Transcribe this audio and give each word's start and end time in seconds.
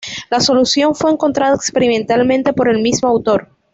La 0.31 0.39
solución 0.39 0.95
fue 0.95 1.11
encontrada 1.11 1.53
experimentalmente 1.55 2.53
por 2.53 2.67
el 2.67 2.81
mismo 2.81 3.07
autor. 3.07 3.49